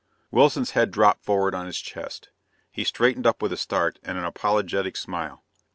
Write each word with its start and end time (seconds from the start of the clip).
Wilson's 0.31 0.71
head 0.71 0.89
dropped 0.89 1.23
forward 1.23 1.53
on 1.53 1.67
his 1.67 1.77
chest. 1.79 2.29
He 2.71 2.83
straightened 2.83 3.27
up 3.27 3.39
with 3.39 3.53
a 3.53 3.55
start 3.57 3.99
and 4.01 4.17
an 4.17 4.25
apologetic 4.25 4.97
smile. 4.97 5.43